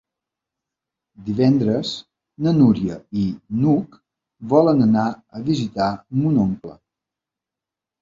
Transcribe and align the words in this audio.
Divendres 1.27 1.91
na 2.47 2.55
Núria 2.57 2.99
i 3.25 3.27
n'Hug 3.61 4.01
volen 4.57 4.85
anar 4.91 5.07
a 5.19 5.47
visitar 5.55 5.95
mon 6.27 6.45
oncle. 6.49 6.79